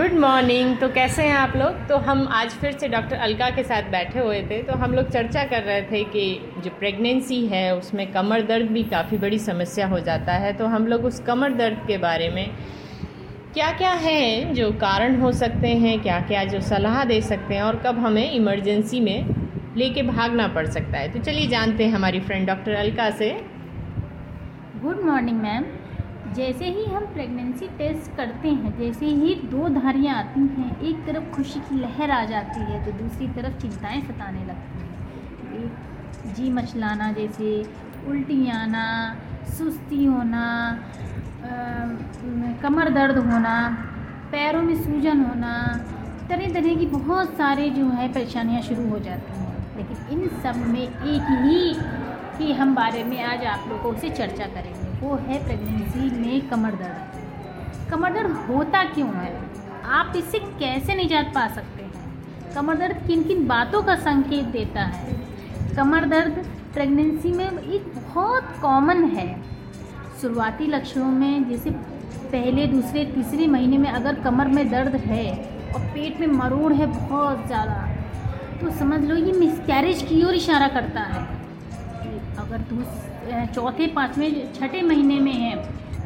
[0.00, 1.88] Good morning. तो कैसे हैं आप लोग?
[1.88, 5.10] तो हम आज फिर से डॉक्टर अलका के साथ बैठे हुए थे। तो हम लोग
[5.10, 9.86] चर्चा कर रहे थे कि जो प्रेगनेंसी है, उसमें कमर दर्द भी काफ़ी बड़ी समस्या
[9.86, 12.50] हो जाता है। तो हम लोग उस कमर दर्द के बारे में
[13.54, 17.62] क्या क्या है, जो कारण हो सकते हैं क्या क्या जो सलाह दे सकते हैं
[17.62, 19.28] और कब हमें इमरजेंसी में
[19.76, 23.30] लेके भागना पड़ सकता है। तो चलिए जानते हैं हमारी फ्रेंड डॉक्टर अलका से।
[24.76, 25.64] Good morning, ma'am.
[26.34, 31.24] जैसे ही हम प्रेगनेंसी टेस्ट करते हैं जैसे ही दो धारियाँ आती हैं एक तरफ़
[31.36, 37.10] खुशी की लहर आ जाती है तो दूसरी तरफ़ चिंताएँ सताने लगती हैं। जी मचलाना
[37.12, 37.50] जैसे
[38.08, 38.86] उल्टी आना
[39.48, 40.44] सुस्ती होना
[41.40, 41.52] आ,
[42.62, 43.54] कमर दर्द होना
[44.32, 45.54] पैरों में सूजन होना
[46.28, 50.66] तरह तरह की बहुत सारे जो है परेशानियाँ शुरू हो जाती हैं। लेकिन इन सब
[50.66, 51.58] में एक ही
[52.38, 56.74] ही हम बारे में आज आप लोगों से चर्चा करेंगे। वो है प्रेगनेंसी में कमर
[56.76, 59.32] दर्द। कमर दर्द होता क्यों है?
[59.90, 62.52] आप इससे कैसे निजात पा सकते हैं?
[62.54, 65.14] कमर दर्द किन किन बातों का संकेत देता है?
[65.76, 69.28] कमर दर्द प्रेगनेंसी में एक बहुत कॉमन है।
[70.20, 75.26] शुरुआती लक्षणों में, जैसे पहले, दूसरे, तीसरे महीने में अगर कमर में दर्द है
[75.74, 77.86] और पेट में मरोड़ है बहुत ज़्यादा
[78.60, 81.22] तो समझ लो ये मिसकैरेज की ओर इशारा करता है।
[82.38, 83.09] अगर दूस
[83.54, 85.56] चौथे, पाँचवें, छठे महीने में है,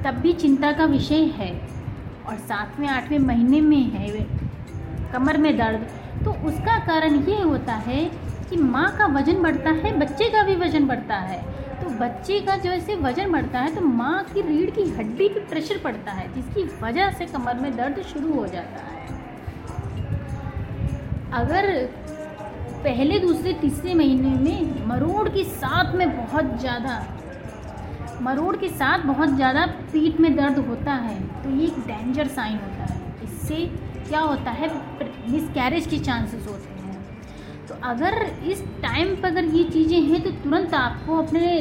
[0.05, 1.51] तब भी चिंता का विषय है।
[2.27, 4.09] और सातवें, आठवें महीने में है,
[5.13, 5.87] कमर में दर्द।
[6.25, 8.05] तो उसका कारण ये होता है
[8.51, 11.43] कि माँ का वज़न बढ़ता है, बच्चे का भी वज़न बढ़ता है।
[11.75, 15.79] तो बच्चे का जैसे वज़न बढ़ता है तो माँ की रीढ़ की हड्डी पर प्रेशर
[15.79, 18.93] पड़ता है, जिसकी वजह से कमर में दर्द शुरू हो जाता है।
[21.35, 21.67] अगर
[22.85, 26.97] पहले, दूसरे, तीसरे महीने में मरोड़ के साथ में बहुत ज़्यादा,
[28.23, 32.57] मरोड़ के साथ बहुत ज़्यादा पीठ में दर्द होता है तो ये एक डेंजर साइन
[32.57, 33.57] होता है। इससे
[34.09, 34.69] क्या होता है?
[35.29, 40.23] मिस कैरेज के चांसेस होते हैं। तो अगर इस टाइम पर अगर ये चीज़ें हैं
[40.23, 41.61] तो तुरंत आपको अपने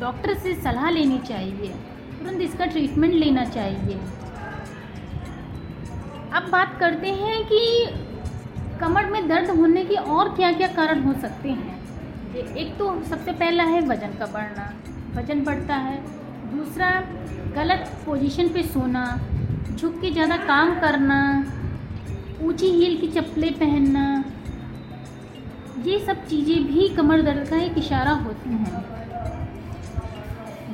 [0.00, 1.74] डॉक्टर से सलाह लेनी चाहिए।
[2.18, 3.98] तुरंत इसका ट्रीटमेंट लेना चाहिए।
[6.32, 7.60] अब बात करते हैं कि
[8.82, 11.74] कमर में दर्द होने के और क्या क्या कारण हो सकते हैं?
[12.34, 14.64] एक तो सबसे पहला है वज़न का बढ़ना।
[15.16, 15.96] वज़न बढ़ता है।
[16.52, 16.88] दूसरा,
[17.54, 19.04] गलत पोजीशन पे सोना,
[19.70, 21.18] झुक के ज़्यादा काम करना,
[22.42, 24.04] ऊँची हील की चप्पलें पहनना,
[25.84, 28.84] ये सब चीज़ें भी कमर दर्द का एक इशारा होती हैं।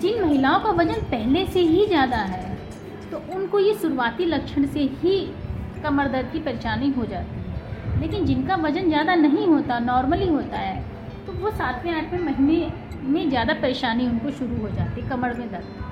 [0.01, 2.47] जिन महिलाओं का वज़न पहले से ही ज़्यादा है
[3.11, 5.19] तो उनको ये शुरुआती लक्षण से ही
[5.85, 7.38] कमर दर्द की परेशानी हो जाती है
[8.01, 10.83] लेकिन जिनका वज़न ज़्यादा नहीं होता नॉर्मली होता है
[11.27, 12.73] तो वो सातवें, आठवें महीने
[13.05, 15.87] में ज़्यादा परेशानी उनको शुरू हो जाती है, कमर में दर्द।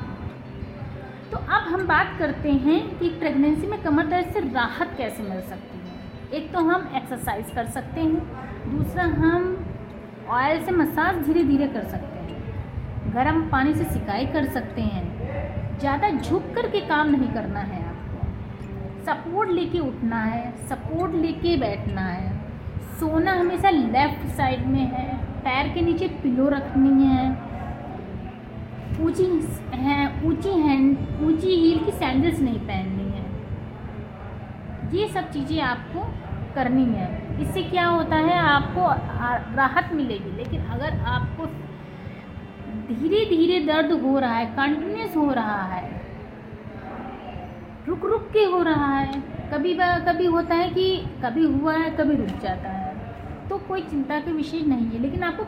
[1.32, 5.40] तो अब हम बात करते हैं कि प्रेगनेंसी में कमर दर्द से राहत कैसे मिल
[5.42, 5.84] सकती है।
[6.32, 8.20] एक तो हम एक्सरसाइज कर सकते हैं,
[8.70, 9.56] दूसरा हम
[10.30, 15.78] ऑयल से मसाज धीरे धीरे कर सकते हैं, गर्म पानी से सिकाई कर सकते हैं,
[15.78, 17.84] ज़्यादा झुक कर के काम नहीं करना है।
[19.06, 22.30] सपोर्ट लेके उठना है, सपोर्ट लेके बैठना है।
[23.00, 27.28] सोना हमेशा लेफ़्ट साइड में है, पैर के नीचे पिलो रखनी है।
[29.00, 29.24] ऊँची
[29.74, 33.24] है, ऊँची हैंड ऊँची हील की सैंडल्स नहीं पहननी है।
[34.94, 36.00] ये सब चीज़ें आपको
[36.54, 37.08] करनी है।
[37.42, 38.86] इससे क्या होता है, आपको
[39.56, 41.46] राहत मिलेगी। लेकिन अगर आपको
[42.88, 46.05] धीरे धीरे दर्द हो रहा है कंटिन्यूस हो रहा है
[47.88, 49.20] रुक रुक के हो रहा है।
[49.50, 49.74] कभी
[50.06, 50.86] कभी होता है कि
[51.24, 52.94] कभी हुआ है, कभी रुक जाता है।
[53.48, 55.44] तो कोई चिंता के विषय नहीं है, लेकिन आपको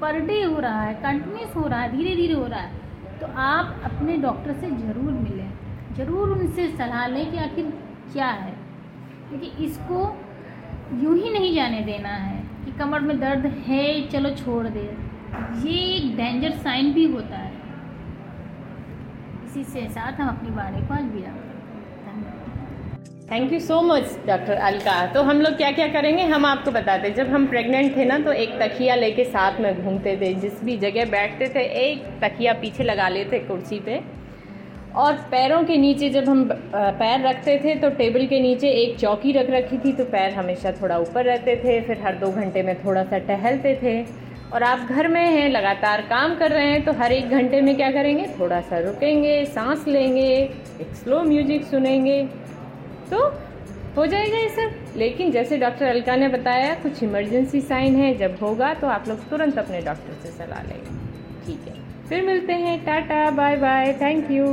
[0.00, 2.80] पर डे हो रहा है कंटिन्यूस हो रहा है धीरे धीरे हो रहा है।
[3.20, 5.50] तो आप अपने डॉक्टर से ज़रूर मिलें।
[5.96, 7.72] ज़रूर उनसे सलाह लें कि आखिर
[8.12, 8.54] क्या है।
[9.28, 10.00] क्योंकि इसको
[11.02, 14.84] यूँ ही नहीं जाने देना है कि कमर में दर्द है, चलो छोड़ दे।
[15.64, 17.52] ये एक डेंजर साइन भी होता है।
[19.46, 21.38] इसी से साथ हम अपनी बारे को आज भी विराम
[23.32, 26.22] thank you so much doctor Alka तो हम लोग क्या क्या करेंगे?
[26.22, 30.16] हम आपको बताते जब हम प्रेग्नेंट थे ना तो एक तकिया लेके साथ में घूमते
[30.16, 34.00] थे। जिस भी जगह बैठते थे, एक तकिया पीछे लगा लेते कुर्सी पे।
[34.96, 36.44] और पैरों के नीचे जब हम
[36.74, 40.72] पैर रखते थे तो टेबल के नीचे एक चौकी रख रखी थी। तो पैर हमेशा
[40.82, 44.02] थोड़ा ऊपर रहते थे। फिर हर दो घंटे में थोड़ा सा टहलते थे।
[44.52, 47.74] और आप घर में हैं, लगातार काम कर रहे हैं तो हर एक घंटे में
[47.76, 48.26] क्या करेंगे?
[48.38, 50.30] थोड़ा सा रुकेंगे, सांस लेंगे,
[50.80, 52.22] एक स्लो म्यूज़िक सुनेंगे।
[53.12, 53.24] तो
[53.96, 58.36] हो जाएगा ये सब। लेकिन जैसे डॉक्टर अलका ने बताया, कुछ इमरजेंसी साइन है, जब
[58.42, 61.00] होगा तो आप लोग तुरंत अपने डॉक्टर से सलाह लेंगे
[61.46, 64.46] ठीक है। फिर मिलते हैं। Tata bye bye thank you.